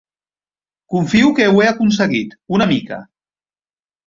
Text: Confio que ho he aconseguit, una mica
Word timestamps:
Confio 0.93 1.29
que 1.39 1.45
ho 1.49 1.61
he 1.67 1.67
aconseguit, 1.73 2.35
una 2.59 2.69
mica 2.73 2.99